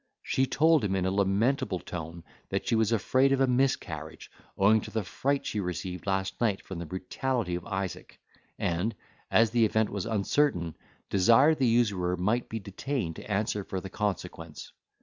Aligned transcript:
She 0.23 0.47
told 0.47 0.83
him 0.83 0.95
in 0.95 1.05
a 1.05 1.11
lamentable 1.11 1.77
tone, 1.77 2.23
that 2.49 2.65
she 2.67 2.73
was 2.73 2.91
afraid 2.91 3.31
of 3.31 3.39
a 3.39 3.45
miscarriage, 3.45 4.31
owing 4.57 4.81
to 4.81 4.89
the 4.89 5.03
fright 5.03 5.45
she 5.45 5.59
received 5.59 6.07
last 6.07 6.41
night 6.41 6.65
from 6.65 6.79
the 6.79 6.87
brutality 6.87 7.53
of 7.53 7.67
Isaac; 7.67 8.19
and, 8.57 8.95
as 9.29 9.51
the 9.51 9.63
event 9.63 9.91
was 9.91 10.07
uncertain, 10.07 10.75
desired 11.11 11.59
the 11.59 11.67
usurer 11.67 12.17
might 12.17 12.49
be 12.49 12.57
detained 12.57 13.17
to 13.17 13.31
answer 13.31 13.63
for 13.63 13.79
the 13.79 13.91
consequence. 13.91 14.71